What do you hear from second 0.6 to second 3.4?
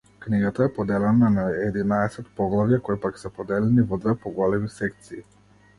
е поделена на единаесет поглавја, кои пак се